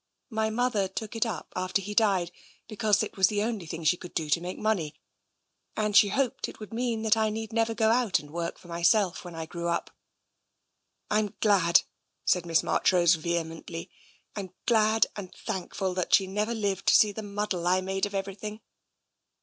My 0.31 0.49
mother 0.49 0.87
took 0.87 1.15
it 1.15 1.27
up. 1.27 1.53
after 1.55 1.79
he 1.79 1.93
died, 1.93 2.31
because 2.67 3.03
it 3.03 3.15
was 3.17 3.27
the 3.27 3.43
only 3.43 3.67
thing 3.67 3.83
she 3.83 3.97
could 3.97 4.15
do 4.15 4.31
to 4.31 4.41
make 4.41 4.57
money, 4.57 4.95
and 5.77 5.95
she 5.95 6.07
hoped 6.07 6.49
it 6.49 6.59
would 6.59 6.73
mean 6.73 7.03
that 7.03 7.15
I 7.15 7.29
need 7.29 7.53
never 7.53 7.75
go 7.75 7.91
out 7.91 8.17
and 8.17 8.31
work 8.31 8.57
for 8.57 8.67
myself 8.67 9.23
when 9.23 9.35
I 9.35 9.45
grew 9.45 9.67
up. 9.67 9.91
I'm 11.11 11.35
glad," 11.39 11.83
said 12.25 12.47
Miss 12.47 12.63
March 12.63 12.91
rose 12.91 13.13
vehemently," 13.13 13.91
I'm 14.35 14.55
glad 14.65 15.05
and. 15.15 15.31
thankful 15.35 15.93
that 15.93 16.15
she 16.15 16.25
never 16.25 16.55
lived 16.55 16.87
to 16.87 16.95
see 16.95 17.11
the 17.11 17.21
muddle 17.21 17.67
I 17.67 17.81
made 17.81 18.07
of 18.07 18.15
everything." 18.15 18.61